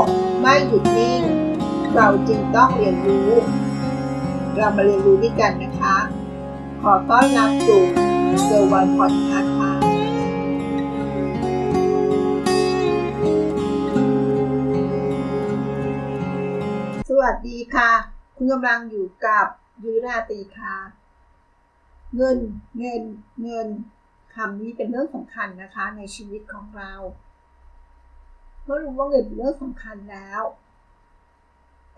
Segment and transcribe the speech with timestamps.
[0.00, 0.02] ก
[0.40, 1.22] ไม่หยุดนิ่ง
[1.94, 3.30] เราจึงต้องเรียนรู้
[4.56, 5.96] เรามาเรียนรู้ด้วยกันนะคะ
[6.82, 7.82] ขอต้อนรับสู่
[8.44, 9.72] เซอร์วันพอดคาส์ค่ะ
[17.08, 17.90] สวัสดีค่ะ
[18.36, 19.46] คุณกำลังอยู่กับ
[19.84, 20.76] ยุราตีค่ะ
[22.16, 22.38] เงิน
[22.78, 23.02] เงิน
[23.42, 23.68] เงิน
[24.34, 26.92] คำนี้เป็นเรื่องสำคัญนะคะในชีวิตของเรา
[28.64, 30.42] เมื่อรู้ว่าเงินเป็นเรื่องสำคัญแล้ว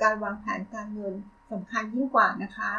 [0.02, 1.14] การวางแผนการเงิน
[1.52, 2.72] สำคัญยิ่งกว่านะคะ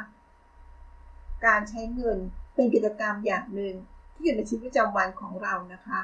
[1.45, 2.17] การใช้เงิน
[2.53, 3.73] เป็นกิจกรรมอย่างหนึ่ง
[4.13, 6.01] ที่อยู่ในชีวิตประจำวันของเรานะคะ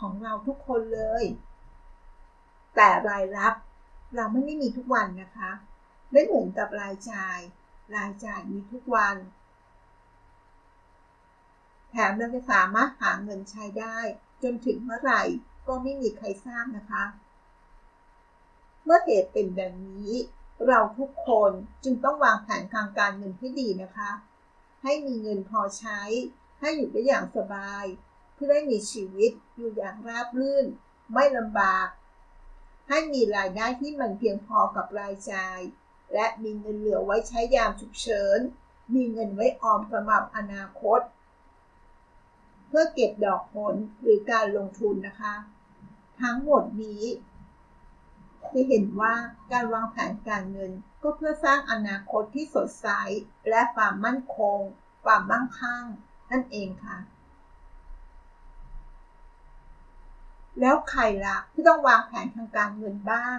[0.00, 1.24] ของเราทุกคนเลย
[2.76, 3.54] แต่รายรับ
[4.16, 5.50] เราไม่ได้มีทุกวันนะคะ
[6.12, 7.38] ไม่เหมือนกับรายจ่าย
[7.96, 9.16] รายจ่ายมีทุกวัน
[11.90, 13.98] แถมเราจะสามารถหาเงินใช้ได้
[14.42, 15.22] จนถึงเมื่อไหร่
[15.68, 17.04] ก็ไม่มีใครทราบนะคะ
[18.84, 20.12] เมื่อเหตุเป็นแบบนี้
[20.66, 21.50] เราทุกคน
[21.84, 24.10] จึงต้องวางแผนทางการเงินให้ดีนะคะ
[24.82, 26.00] ให้มีเงินพอใช้
[26.60, 27.84] ให้อยู่ได้อย่างสบาย
[28.34, 30.66] เพื่อได้มีชีวิตอยู่อย่างราบรื่น
[31.12, 31.88] ไม่ลำบาก
[32.88, 35.60] ให้มีรายได้ที่มันเพียงพอกับรายจ่าย
[36.14, 38.38] และมีเงินเหลือไว้ใช้ยามฉุกเฉิน
[38.94, 41.00] มีเงินไว้ออมสำหรับอนาคต
[42.68, 45.34] เพื่อเก็บดอกผลหรือการลงทุนนะคะ
[46.22, 47.02] ทั้งหมดนี้
[48.52, 49.14] จะเห็นว่า
[49.52, 52.88] การวางแผนการเงินก็เพื่อสร้างอนาคตที่สดใส
[53.48, 54.58] และความมั่นคง
[55.04, 55.84] ความมั่งคั่ง
[56.30, 56.98] นั่นเองค่ะ
[60.60, 63.38] แล้วใครล่ะที่ต้องวางแผนทางการเงินบ้าง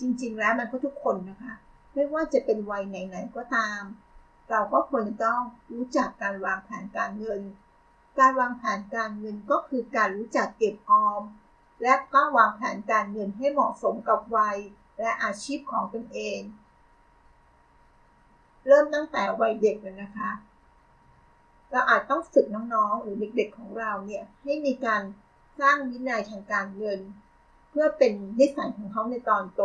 [0.00, 1.54] จริงๆ แล้วมันก็ทุกคนนะคะ
[1.92, 3.82] ไม่ว่าจะเป็นวัยไหนๆก็ตาม
[4.50, 7.40] เราก็ควรจะต้องรู้จักการวางแผนการเงิน
[8.18, 11.22] การวางแผนการเงินก็คือการรู้จักเก็บออม
[11.82, 14.56] และก็วางแผนการเงินให้เหมาะสมกับวัย
[14.98, 16.40] และอาชีพของตนเอง
[18.66, 20.30] เริ่มตั้งแต่วัยเด็กเลยนะคะ
[21.70, 25.02] เราอาจต้องฝึกน้องๆ หรือเด็กๆของเราเนี่ยให้มีการ
[25.60, 27.00] สร้างวินัยทางการเงิน
[27.70, 29.62] เพื่อเป็นนิสัยของเขาในตอนโต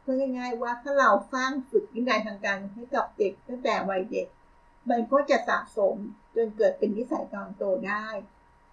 [0.00, 4.26] เพื่อง่ายๆว่าถ้าเราสร้างฝึกวินัยทางการให้กับเด็กตั้งแต่วัยเด็ก
[4.90, 5.96] มันก็จะสะสม
[6.36, 8.06] จนเกิดเป็นนิสัยตอนโตได้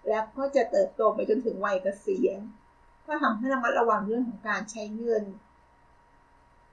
[0.08, 2.40] แล้วก็จะเติบโตไปจนถึงวัยเกษียณ
[3.06, 5.24] ก็ทำให้ระมัดระวังเรื่องของการใช้เงิน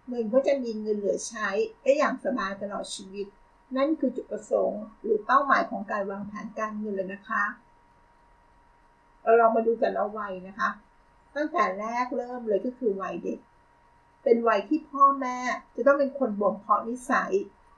[0.08, 1.48] เงินก็จะมีเงินเหลือใช้
[1.82, 3.28] ได้อย่างสบายตลอดชีวิต
[3.76, 7.44] นั่นคือจุดประสงค์ หรือเป้าหมายของการวางแผนการเงินเลยนะคะ
[9.22, 10.70] เราลองมาดูกันเอาวัยนะคะ
[11.36, 13.40] ตั้งแต่แรกเริ่มเลยก็คือวัยเด็ก
[14.24, 15.38] เป็นวัยที่พ่อแม่
[15.76, 17.34] จะต้องเป็นคนบ่มเพาะนิสัย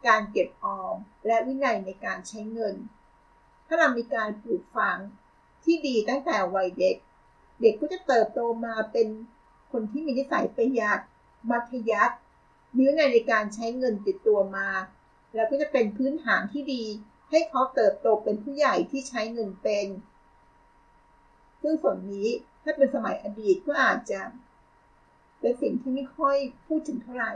[0.07, 0.95] การเก็บออม
[1.25, 2.75] และวินัยในการใช้เงิน
[3.67, 4.97] ถ้าเรามีการปลูกฝัง
[5.63, 6.95] ที่ดีตั้งแต่วัยเด็ก
[7.61, 9.07] เด็กก็จะเติบโตมาเป็น
[9.71, 10.99] คนที่มีนิสัยประหยัด
[11.49, 12.15] มัธยัติ
[12.75, 14.69] มีวินัยในการใช้เงินติดตัวมา
[15.35, 16.83] แล้วก็จะเป็นพื้นฐานที่ดี
[17.29, 19.87] ให้เขาเติบโตเป็นผู้ใหญ่ที่ใช้เงินเป็น
[21.61, 22.27] ซึ่งส่วนนี้
[22.63, 24.21] ถ้าเป็นสมัยอดีตก็อาจจะ
[25.39, 26.37] เป็นสิ่งที่ไม่ค่อย
[26.67, 27.33] พูดถึงเท่าไหร่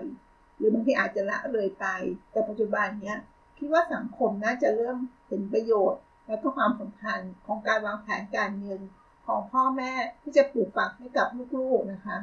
[0.57, 1.85] หรือบางทีอาจจะละเลยไป
[2.31, 3.17] แต่ปัจจุบันเนี้ย
[3.57, 8.81] คิดว่าสังคมน่าจะเริ่มเห็นประโยชน์ และก็ความสำคัญของการวางแผนการเงิน
[9.27, 11.27] ของพ่อแม่ที่จะปลูกฝังให้กับ
[11.57, 12.17] ลูกๆนะคะ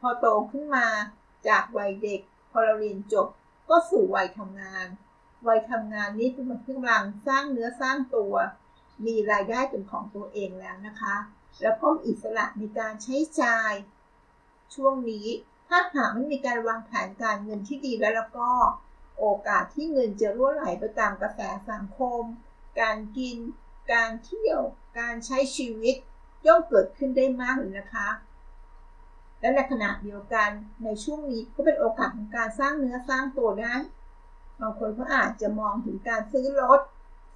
[0.00, 0.86] พอโตขึ้นมา
[1.48, 2.20] จากวัยเด็ก
[2.50, 3.28] พอเราเรียนจบ
[3.70, 4.86] ก็สู่วัยทำงาน
[5.48, 8.34] วัยทำงานนี้เป็นวัยที่กำลังสร้างเนื้อสร้างตัว
[9.06, 11.16] มีรายได้เป็นของตัวเองแล้วนะคะ
[11.62, 13.72] แล้วก็อิสระในการใช้จ่าย
[14.74, 15.26] ช่วงนี้
[15.68, 18.50] ถ้าหากไม่มีการวางแผนการเงินที่ดีแล้วแล้วก็
[19.18, 21.40] โอกาสที่เงินจะรั่วไหลไปตามกระแส
[21.70, 22.22] สังคม
[22.80, 23.36] การกิน
[23.92, 24.60] การเที่ยว
[24.98, 25.94] การใช้ชีวิต
[26.46, 28.08] ย่อมเกิดขึ้นได้มากเลยนะคะ
[29.40, 30.50] และในขณะเดียวกัน
[30.84, 33.74] ในช่วงนี้ก็เป็นโอกาสของการสร้างเนื้อสร้างตัวได้
[34.60, 36.80] บางคนก็อาจจะมองถึงการซื้อรถ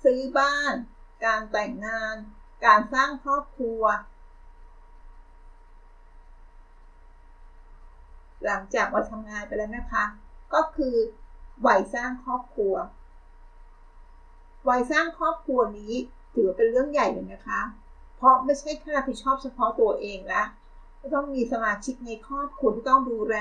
[0.04, 0.74] ซื้อบ้าน
[1.24, 2.14] การแต่งงาน
[2.66, 3.82] การสร้างครอบครัว
[8.44, 10.04] หลังจากว่าทำงานไปแล้วนะคะ
[10.54, 10.94] ก็คือ
[11.66, 12.74] วัยสร้างครอบครัว
[14.68, 15.94] วัยสร้างครอบครัวนี้
[16.34, 17.60] ถือเป็นเรื่องใหญ่เลยนะคะ
[18.16, 20.42] เพราะไม่ใช่แค่รับผิดชอบเฉพาะตัวเองละ
[21.14, 23.36] ต้องมีสมาชิกในครอบครัวที่ต้องดูแล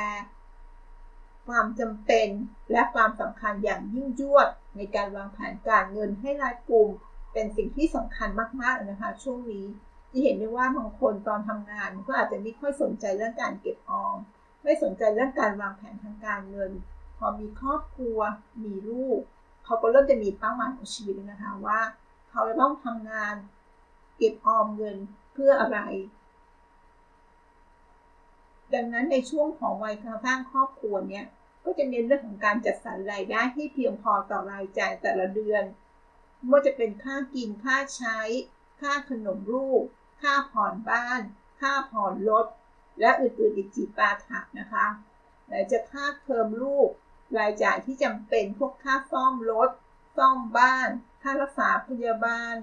[1.47, 2.27] ความจำเป็น
[2.71, 6.89] และความสำคัญอย่างยิ่งยวดในการวางแผนการเงินให้รายกลุ่ม
[7.33, 8.29] เป็นสิ่งที่สำคัญ
[8.61, 9.65] มากๆนะคะ ช่วงนี้
[10.09, 14.17] ที่เห็นได้ว่าบางคนตอนทำงานก็อาจจะไม่ค่อยสนใจเรื่องการเก็บออม
[14.63, 16.71] ไม่สนใจเรื่องการวางแผนทางการเงิน
[17.17, 18.19] พอมีครอบครัว
[18.63, 19.19] มีลูก
[19.65, 21.79] เขาก็เริ่มจะมีเป้าหมายของชีวิตนะคะว่า
[22.29, 23.35] เขาจะต้องทำงาน
[24.17, 24.97] เก็บออมเงิน
[25.33, 25.79] เพื่ออะไร
[28.73, 31.25] ดังนั้นในช่วงของวัยการสร้างครอบครัวเนี่ย
[31.63, 35.63] ก็จะเน้นเรื่องของการจัดสรรรายได้ให้เพียงพอต่อรายจ่ายแต่ละเดือน
[36.37, 38.19] ไม่ว่าจะเป็นค่ากินค่าใช้
[38.81, 39.83] ค่าขนมลูก
[40.21, 41.21] ค่าผ่อนบ้าน
[41.61, 42.45] ค่าผ่อนรถ
[42.99, 44.85] และอื่นๆอีกจีปาถะนะคะ
[45.47, 46.89] ไหนจะค่าเทอมลูก
[47.37, 49.69] รายจ่ายที่จำเป็นพวกค่าซ่อมรถ
[50.17, 50.89] ซ่อมบ้าน
[51.21, 52.53] ค่ารักษาพยาบาล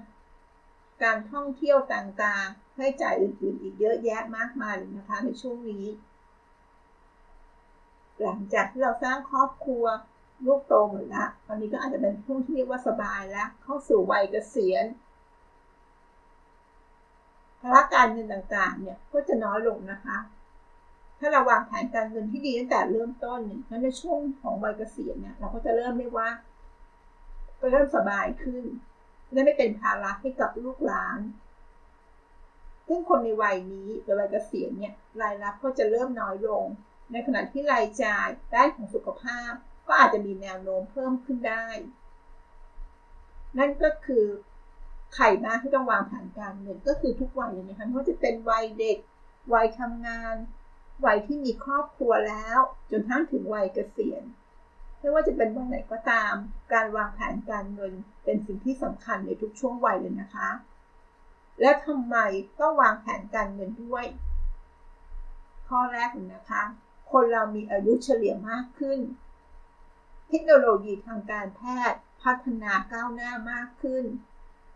[1.03, 5.85] การท่องเที่ยวต่างๆให้จ่ายอื่นๆ อีกเยอะแยะมากมายเลยนะคะในช่วงนี้
[8.21, 9.85] หลังจากที่เราสร้างครอบครัว
[10.45, 14.85] ลูกโตหมดแล้วตอนนี้ก็อาจจะเป็นช่วงที่เรียกว่าสบายแล้ว เข้าสู่วัยเกษียณ
[17.59, 20.17] ภาระการเงินต่างๆ เนี่ยก็จะน้อยลงนะคะ
[21.19, 26.29] ถ้าเราวางแผนการเงินที่ดีตั้งแต่เริ่มต้นเนี่ยในช่วงของวัยเกษียณเนี่ยเราก็จะเริ่มเรียกว่า
[27.59, 28.63] ก็เริ่มสบายขึ้น
[29.31, 31.19] และไม่เป็นภาระให้กับลูกหลาน
[32.87, 36.63] ซึ่งคนในวัยนี้ในวัยเกษียณเนี่ยรายรับก็จะเริ่มน้อยลง
[37.11, 39.51] ในขณะที่รายจ่ายด้านของสุขภาพ
[39.87, 41.65] ก็อาจจะมีแนวโน้มเพิ่มขึ้นได้
[43.57, 44.25] นั่นก็คือ
[45.15, 48.97] ใครบ้างที่ต้องวางแผนการเงินก็คือทุกวัยเลยนะคะไม่ว่าจะเป็นวัยเด็ก
[49.53, 50.35] วัยทำงาน
[51.05, 52.59] วัยที่มีครอบครัวแล้ว
[52.91, 54.23] จนทั้งถึงวัยเกษียณ
[54.99, 56.33] ไม่ว่าจะเป็นวัยไหนก็ตาม
[56.73, 57.93] การวางแผนการเงิน
[58.23, 60.49] เป็นสิ่งที่สำคัญในทุกช่วงวัยเลยนะคะ
[61.61, 62.15] และทำไม
[62.59, 64.05] ต้องวางแผนการเงินด้วย
[65.67, 66.63] ข้อแรกนะคะ
[67.11, 68.99] คนเรามีอายุเฉลี่ยมากขึ้น
[70.29, 71.61] เทคโนโลยีทางการแพ
[71.91, 74.03] ทย์พัฒนาก้าวหน้ามากขึ้น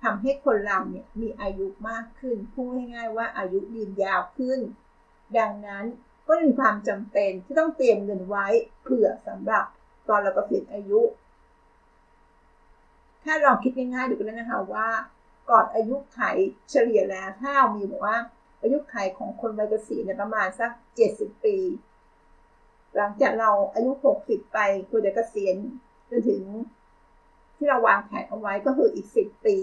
[0.04, 4.60] ทำให้คนเราเนี่ยมีอายุมากขึ้น พูดง่ายๆว่าอายุยืนยาวขึ้น
[5.38, 5.86] ดังนั้น
[6.28, 8.48] ก็มีความจำเป็นที่ต้องเตรียมเงินไว้
[8.84, 9.66] เผื่อสำหรับ
[10.08, 11.02] ตอนเราเกษียณอายุ
[13.24, 14.88] ถ้าลองคิดง่ายๆดูกันนะคะว่า
[15.50, 16.20] ก่อนอายุไข
[16.70, 18.18] เฉลี่ยแล้วถ้าเรามีบอกว่า
[18.62, 20.72] อายุไขของคนวัยเกษียณประมาณสัก
[21.08, 21.58] 70 ปี
[22.96, 23.92] หลังจากเราอายุ
[24.24, 24.60] 60 ไป
[24.90, 25.56] ควรจะเกษียณ
[26.10, 26.42] จนถึง
[27.56, 29.56] ที่เราวางแผนเอาไว้ก็คืออีก 10 ปี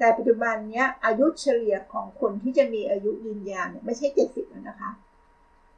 [0.00, 4.90] แต่ปัจจุบันนี้อายุเฉลี่ยของคนที่จะมีอายุยืนยาวเนี่ยไม่ใช่ 70 แล้วนะคะ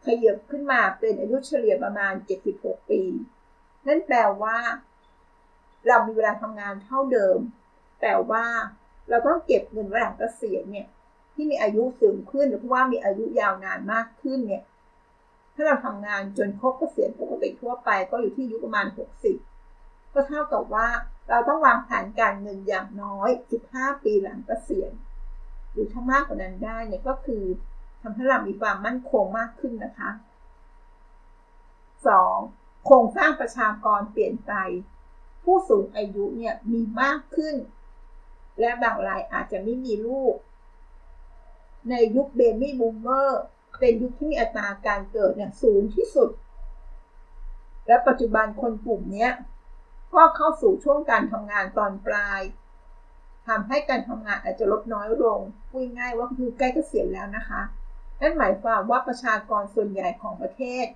[0.04, 2.14] ขยับขึ้นมาเป็นอายุเฉลี่ยประมาณ
[2.52, 3.02] 76 ปี
[3.86, 4.56] นั่นแปลว่า
[5.88, 7.38] เรามีเวลาทำงานเท่าเดิม
[8.02, 8.44] แต่ว่า
[9.08, 10.86] เราต้องเก็บเงินไว้หลังเกษียณเนี่ย
[11.34, 14.62] ที่มีอายุสูงขึ้นหรือเพราะว่ามีอายุยาวนานมากขึ้นเนี่ย
[15.54, 18.86] ถ้าเราทำงานจนครบเกษียณปกติทั่วไปก็อยู่ที่อายุประมาณ
[19.50, 20.88] 60 ก็เท่ากับว่า
[21.28, 23.30] เราต้องวางแผนการเงินอย่างน้อย
[23.66, 24.92] 15 ปีหลังเกษียณ
[25.72, 27.44] หรือถ้ามากกว่านั้นได้เนี่ยก็คือ
[28.02, 30.10] ทำให้เรามีความมั่นคงมากขึ้นนะคะ
[32.08, 32.84] 2.
[32.86, 34.52] โครงสร้างประชากรเปลี่ยนไป
[35.44, 37.56] ผู้สูงอายุเนี่ยมีมากขึ้น
[38.60, 40.34] และบางรายอาจจะไม่มีลูก
[41.90, 43.42] ในยุคเบบี้บูมเมอร์
[43.78, 46.30] เป็นยุคที่มีอัตราการเกิดเนี่ยสูงที่สุด
[47.86, 49.28] และปัจจุบันคนกลุ่มนี้
[50.14, 52.40] ก็เข้าสู่ช่วงการทำงานตอนปลาย
[53.48, 57.62] ทำให้การทำงานอาจจะลดน้อยลงพูดง่ายว่าคือใกล้เกษียณแล้วนะคะ
[58.20, 60.86] นั่นหมายความว่าประชากรส่วนใหญ่ของประเทศ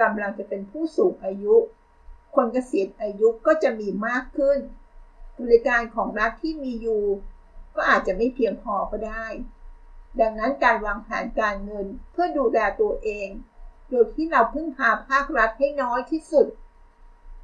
[0.00, 1.56] กำลังจะเป็นผู้สูงอายุ
[2.34, 4.58] คนเกษียณอายุก็จะมีมากขึ้น
[5.40, 7.04] บริการของรัฐที่มีอยู่
[7.76, 9.26] ก็อาจจะไม่เพียงพอก็ได้
[10.20, 13.28] ดังนั้นการวางแผนการเงินเพื่อดูแลตัวเอง
[13.88, 16.46] โดยที่เราพึ่งพาภาครัฐให้น้อยที่สุด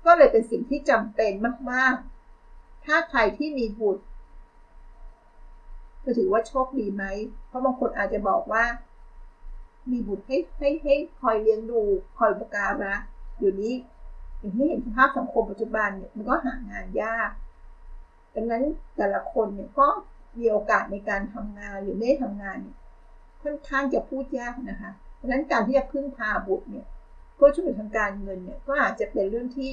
[0.05, 1.33] ก็เลยเป็นสิ่งที่จำเป็น
[1.73, 1.95] มาก
[2.41, 4.05] ๆ ถ้าใครที่มีบุตร
[6.05, 7.05] จะถือว่าโชคดีไหม
[7.47, 8.65] เพราะบางคนอาจจะบอกว่า
[9.91, 11.81] มีบุตรให้ให้ให้คอยเลี้ยงดู
[12.19, 12.95] คอยประการะ
[13.39, 13.75] อยู่นี้
[14.39, 17.31] อย่างที่เห็นสภาพสังคมปัจจุบันเนี่ยมันก็หางานยาก
[18.35, 18.65] ดังนั้น
[18.97, 19.87] แต่ละคนเนี่ยก็
[20.39, 22.77] มีโอกาสในการทำงานหรือไม่ทำงานเนี่ย
[23.43, 26.87] ค่อนข้างจะพูดยากนะคะ เพราะฉะนั้นการที่จะพึ่งพาบุตรเนี่ย
[27.45, 29.73] พื่อช่วยเหลือทางการเงินเนี่ยก็อาจจะเป็นเรื่องที่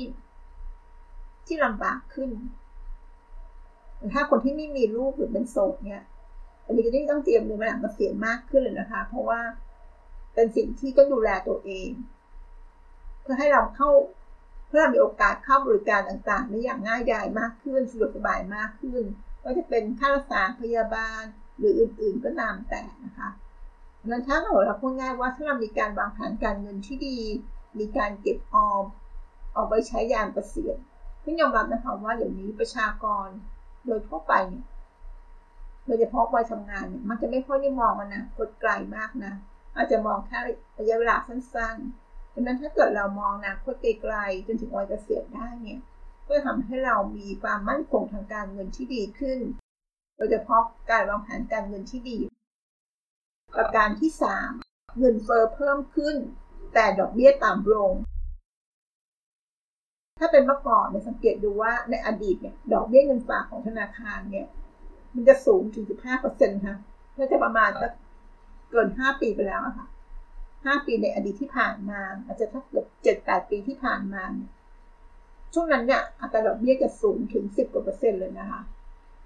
[1.48, 2.30] ที่ลำบากขึ้น
[4.14, 6.04] ถ้าคนที่ไม่มีลูกหรือเป็นโสดเนี่ย
[6.66, 9.42] อันนี้ก็ต้องเตรียมเงินมาหลังเกษียณมากขึ้นเลยนะคะ เพราะว่า
[10.34, 11.90] เป็นสิ่งที่ต้องดูแลตัวเอง
[13.22, 13.90] เพื่อให้เราเข้า
[14.68, 19.04] เพื่อเรามีโอกาสเข้าบริการต่างๆได้อย่างง่ายดายมากขึ้นสะดวกสบายมากขึ้น
[19.44, 21.24] ก็จะเป็นค่ารักษาพยาบาล
[21.58, 23.30] หรืออื่นๆก็ตามแต่นะคะ
[24.08, 27.20] นั้นถ้าเราพูดง่ายว่าถ้าเรามีการวางแผนการเงินที่ดี
[27.78, 28.84] มีการเก็บออม
[29.54, 30.78] เอาไว้ใช้ยามเกษียณ
[31.24, 33.28] ที่ยอมรับนะคะว่าอย่างนี้ประชากร
[33.86, 34.66] โดยทั่วไปเนี่ย
[35.86, 39.34] โดยเฉพาะวัยทำงานเนี่ยมันจะไม่ค่อยได้มองมันนะกดไกลมากนะ
[39.76, 40.40] อาจจะมองแค่
[40.80, 45.80] ระยะเวลาสั้นๆดังนั้นถ้าเกิดเรามองนะคดไกลๆจนถึงวัยเกษียณได้เนี่ย
[46.28, 49.40] ก็ทำให้เรามีความมั่นคงทางการเงินที่ดีขึ้น
[50.18, 52.20] โดยเฉพาะการวางแผนการเงินที่ดี
[53.56, 54.12] ประการที่
[54.54, 56.16] 3 เงินเฟอ้อเพิ่มขึ้น
[56.74, 57.92] แต่ดอกเบี้ยต่ำลง
[60.20, 64.48] ถ้าเป็นเมื่อก่อนเนี่ยสังเกตดูว่าในอดีตเนี่ยดอกเบี้ยเงินฝากของธนาคารเนี่ย
[65.16, 65.86] มันจะสูงถึง
[66.26, 66.78] 15%ค่ะ
[67.14, 67.92] เพื่อจะประมาณสัก
[68.70, 69.88] เกิน5ปีไปแล้วอะค่ะ
[70.36, 72.86] 5ปีในอดีตที่ผ่านมา อาจจะถ้าเกือบ
[73.18, 74.50] 7-8ปีที่ผ่านมาเนี่ย
[75.54, 78.62] ช่วงนั้นเนี่ยอัตราดอกเบี้ยจะสูงถึง10กว่าเปอร์เซ็นต์เลยนะคะ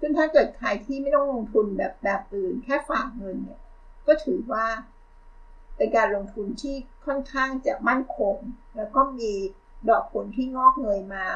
[0.00, 3.60] ซึ่งถ้าเกิดใครที่ไม่ต้องลงทุนแบบแบบอื่นแค่ฝากเงินเนี่ย
[4.06, 4.64] ก็ถือว่า
[5.76, 6.76] เป็นการลงทุนที่
[7.06, 8.36] ค่อนข้างจะมั่นคง
[8.76, 9.32] แล้วก็มี
[9.88, 11.26] ดอกผลที่งอกเงยมา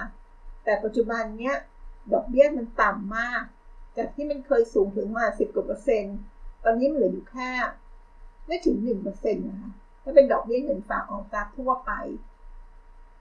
[0.64, 1.57] แต่ปัจจุบันเนี้ย
[2.12, 3.42] ดอกเบี้ยมันต่ำมาก
[3.97, 6.16] จากที่มันเคยสูงถึงมา10กว่าเปอร์เซ็นต์
[6.64, 7.50] ตอนนี้มันเหลืออยู่แค่
[8.47, 11.92] ไม่ถึง1เปอร์เซ็นต์นะคะถ้าเป็นดอกเบี้ยเงินฝากออมทรัพย์ทั่วไป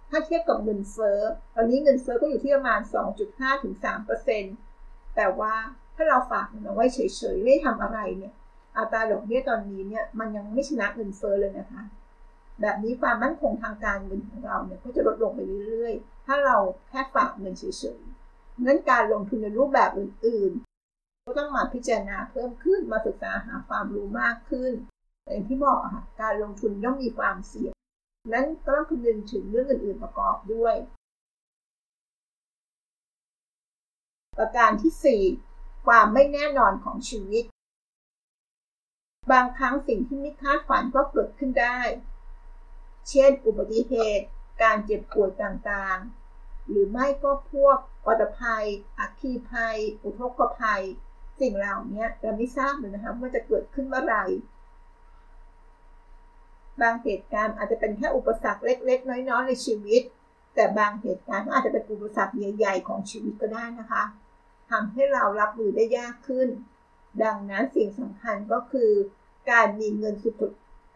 [0.09, 1.19] ถ้าเทียบกับเงินเฟ้อ
[1.55, 2.79] ตอนนี้เงินเฟ้อก็อยู่ที่ประมาณ
[3.21, 3.75] 2.5ถึง
[4.45, 5.53] 3%แต่ว่า
[5.95, 6.99] ถ้าเราฝากเงินไว้เฉ
[7.35, 8.33] ยๆไม่ทำอะไรเนี่ย
[8.77, 11.83] อัตราดอกเบี้ยตอนนี้เนี่ยมันยังไม่ชนะเงินเฟ้อเลยนะคะ
[12.61, 16.57] แบบนี้ความมั่นคงทางการเงินของเราเนี่ยก็จะลดลงไปเรื่อยๆ ถ้าเรา
[16.89, 17.63] แค่ฝากเงินเฉ
[17.97, 24.73] ยๆนั้นการลงทุนในรูปแบบอื่นๆ ก็ต้องมาพิจารณาเพิ่มขึ้นมาศึกษาหาความรู้มากขึ้น
[25.29, 27.73] อย่างที่บอกค่ะการลงทุนย่อมมีความเสี่ยง
[28.33, 30.75] นั้นก็ต้องคำนึงถึงเรื่องอื่นๆประกอบด้วย
[34.37, 37.43] ประการที่ 4 ความไม่แน่นอนของชีวิต
[39.31, 41.79] บางครั้งสิ่งที่ไม่คาดฝันก็เกิดขึ้นได้
[43.09, 44.27] เช่น อุบัติเหตุ
[44.61, 48.65] การเจ็บป่วยต่างๆ หรือไม่ก็พวกวัตภัย
[48.99, 50.81] อัคคีภัย อุทกภัย
[51.39, 54.23] สิ่งเหล่านี้เราไม่ทราบเลยนะคะว่าจะเกิดขึ้นเมื่อไหร่
[56.81, 60.01] บางเหตุการณ์อาจจะเป็นแค่อุปสรรคเล็ก ๆ น้อยๆในชีวิต
[60.55, 64.03] แต่บางเหตุการณ์อาจจะเป็นอุปสรรคใหญ่ ๆ ของชีวิตก็ได้นะคะ
[64.69, 66.47] ทำให้เรารับมือได้ยากขึ้น
[67.23, 68.91] ดังนั้นสิ่งสำคัญก็คือ
[69.51, 70.51] การมีเงินสุด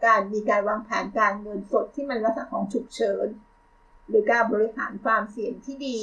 [0.06, 3.26] การมีการวางแผนการเงินสดที่มันลักษณะของฉุกเฉิน
[4.08, 5.98] หรือการบริหารความเสี่ยงที่ดี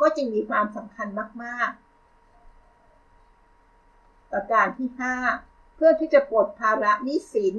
[0.00, 1.08] ก็จึงมีความสำคัญ
[1.42, 1.82] มาก ๆ
[4.32, 4.90] ประการที่
[5.32, 7.54] 5 เพื่อที่จะปลดภาระหนี้สิน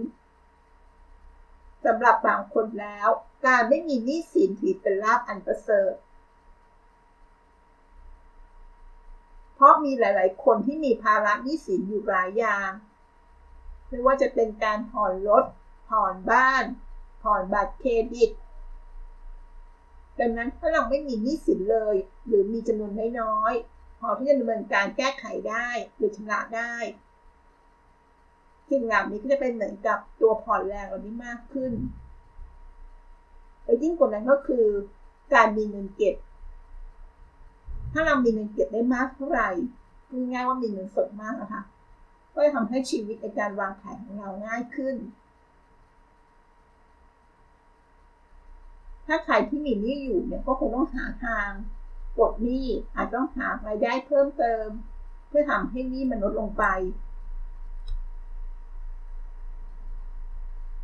[1.85, 3.09] สำหรับบางคนแล้ว
[3.47, 5.93] การไม่มีหนี้สินถือเป็นลาภอันประเสริฐ
[9.55, 12.69] เพราะมีหลาย ๆ คนที่มีภาระหนี้สินอยู่หลายอย่าง
[13.93, 15.43] ไม่ว่าจะเป็นการผ่อนรถ
[15.89, 16.63] ผ่อนบ้าน
[17.23, 18.29] ผ่อนบัตรเครดิต
[20.19, 21.95] ดังนั้นถ้าเราไม่มีหนี้สินเลย
[22.27, 26.73] หรือมีจำนวนน้อยๆ พอที่จะดำเนินการแก้ไขได้หรือชำระได้
[28.69, 31.71] สิ่งเหล่านี้ก็จะเป็นเหมือนกับตัวผ่อนแรงเรานี้มากขึ้น
[33.63, 34.65] แล้วยิ่งกว่านั้นก็คือ
[35.33, 36.15] การมีเงินเก็บ
[37.91, 39.49] ถ้าเรามีเงินเก็บได้มากเท่าไหร่
[40.07, 41.61] พูดง่ายว่ามีเงินสดมากนะคะ
[42.33, 44.95] ก็จะทำให้ชีวิตในการวางแผนของเราง่ายขึ้น
[49.07, 51.49] ถ้าใครที่มีหนี้อยู่เนี่ยก็คงต้องหาทาง
[52.17, 54.67] ปลดหนี้อาจต้องหารายได้เพิ่มเติม
[55.27, 56.65] เพื่อทำให้หนี้มันลดลงไป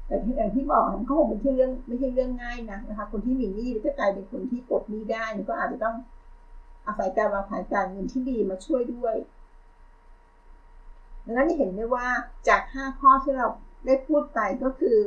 [0.06, 5.96] แต่ที่อย่างที่บอกมันก็คงไม่ใช่เรื่องไม่ใช่เรื่องง่ายนะนะคะ คนที่มีหนี้จะกลายเป็นคนที่ปลดหนี้ได้ก็อาจจะต้อง
[6.86, 9.16] อาศัยการวางแผนการเงินที่ดีมาช่วยด้วย
[11.30, 12.08] ดังนั้นเห็นได้ว่า
[12.48, 13.48] จากห้าข้อที่เรา
[13.86, 14.98] ได้พูดไปก็คือ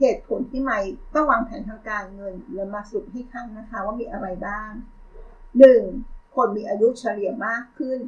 [0.00, 0.78] เหตุผลที่ไม่
[1.14, 4.70] ต้องวางแผนทางการเงินเรามาสุดให้ครั้งนะคะว่ามีอะไรบ้าง
[5.58, 5.82] หนึ่ง
[6.34, 8.00] คนมีอายุเฉลี่ยมากขึ้น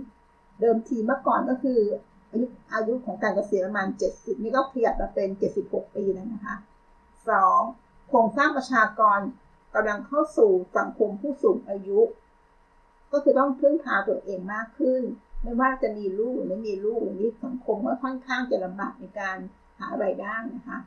[0.60, 1.80] เดิมทีเมื่อก่อนก็คือ
[2.30, 5.28] อายุอายุของการเกษียณประมาณ 70 นี่ก็ขยับมาเป็น
[5.62, 6.56] 76 ปีแล้วนะคะ
[7.32, 8.08] 2.
[8.08, 9.18] โครงสร้างประชากร
[9.74, 12.00] กำลังเข้าสู่สังคมผู้สูงอายุ
[13.12, 15.02] ก็คือต้องพึ่งพาตัวเองมากขึ้น
[15.44, 19.36] ไม่ว่าจะมีลูกหรือไม่มีลูกนี้สังคมก็ค่อนข้างจะลำบากในการ
[19.78, 20.78] หาไรายได้นะคะ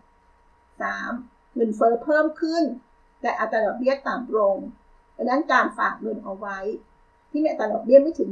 [0.73, 1.55] 3.
[1.55, 2.63] เงินเฟ้อเพิ่มขึ้น
[3.21, 4.57] แต่อัตราดอกเบี้ยต่ำลง
[5.15, 6.57] ดังนั้นการฝากเงินเอาไว้
[7.29, 8.29] ที่มีอัตราดอกเบี้ยไม่ถึง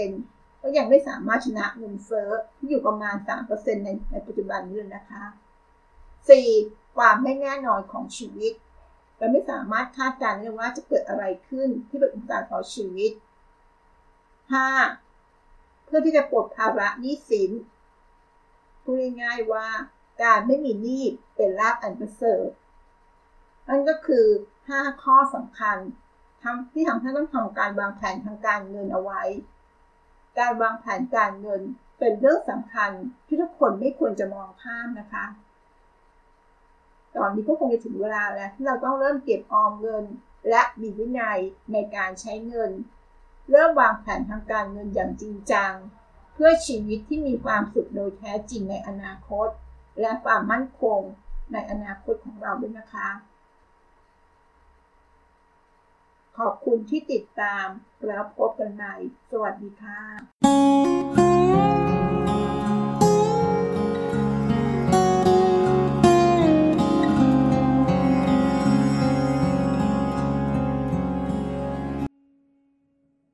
[0.00, 3.16] 1%ก็ยังไม่สามารถชนะเงินเฟ้อที่อยู่ประมาณ
[3.50, 5.24] 3%ในในปัจจุบันนี้นะคะ
[6.30, 6.96] 4.
[6.96, 8.52] ความไม่แน่นอนของชีวิต
[9.18, 13.12] เราไม่สามารถคาดการณ์ได้ว่าจะเกิดอะไรขึ้นที่เป็นอุปสรรคต่อชีวิต
[14.52, 15.03] 5.
[15.94, 17.50] เพื่อที่จะปลดภาระหนี้สิน
[18.82, 19.66] พูดง่ายๆว่า
[20.22, 21.04] การไม่มีหนี้
[21.36, 22.48] เป็นลาภอันประเสริฐ
[23.68, 24.26] นั่นก็คือ
[24.64, 25.76] 5 ข้อสำคัญ
[26.72, 29.22] ที่ทำให้ต้องทำการวางแผนทางการเงินเอาไว้
[30.38, 31.62] การวางแผนการเงิน
[31.98, 32.90] เป็นเรื่องสำคัญ
[33.26, 35.24] ที่ทุกคนไม่ควรจะมองข้ามนะคะ
[37.16, 40.04] ตอนนี้ก็คงจะถึงเวลาแล้วที่เราต้องเริ่มเก็บออมเงิน
[40.48, 41.38] และมีวินัย
[41.72, 42.72] ในการใช้เงิน
[43.50, 45.72] เริ่มวางแผนทางการเงินอย่างจริงจัง
[46.34, 49.48] เพื่อชีวิตที่มีความสุขโดยแท้จริงในอนาคต
[50.00, 51.00] และความมั่นคง
[51.52, 53.08] ในอนาคตของเราด้วยนะคะ
[56.38, 57.66] ขอบคุณที่ติดตาม
[58.06, 58.94] แล้วพบกันใหม่
[59.30, 61.23] สวัสดีค่ะ